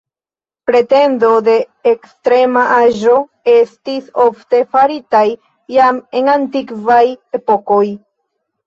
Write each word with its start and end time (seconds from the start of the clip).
Pretendo 0.69 1.27
de 1.47 1.57
ekstrema 1.91 2.63
aĝo 2.77 3.19
estis 3.59 4.11
ofte 4.27 4.65
faritaj, 4.75 5.25
jam 5.79 6.05
en 6.23 6.37
antikvaj 6.41 7.03
epokoj. 7.43 7.85